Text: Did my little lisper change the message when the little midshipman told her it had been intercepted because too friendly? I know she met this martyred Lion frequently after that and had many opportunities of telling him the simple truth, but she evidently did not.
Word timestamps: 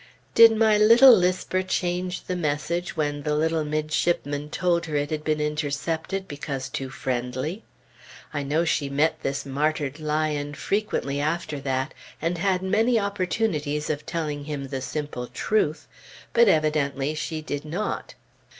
Did 0.33 0.53
my 0.53 0.79
little 0.79 1.15
lisper 1.15 1.61
change 1.61 2.23
the 2.23 2.35
message 2.35 2.97
when 2.97 3.21
the 3.21 3.35
little 3.35 3.63
midshipman 3.63 4.49
told 4.49 4.87
her 4.87 4.95
it 4.95 5.11
had 5.11 5.23
been 5.23 5.39
intercepted 5.39 6.27
because 6.27 6.69
too 6.69 6.89
friendly? 6.89 7.61
I 8.33 8.41
know 8.41 8.65
she 8.65 8.89
met 8.89 9.21
this 9.21 9.45
martyred 9.45 9.99
Lion 9.99 10.55
frequently 10.55 11.19
after 11.19 11.59
that 11.59 11.93
and 12.19 12.39
had 12.39 12.63
many 12.63 12.97
opportunities 12.99 13.91
of 13.91 14.03
telling 14.07 14.45
him 14.45 14.69
the 14.69 14.81
simple 14.81 15.27
truth, 15.27 15.87
but 16.33 16.47
she 16.47 16.51
evidently 16.53 17.13
did 17.45 17.63
not. 17.63 18.15